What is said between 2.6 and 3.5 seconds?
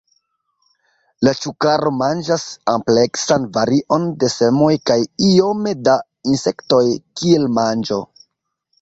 ampleksan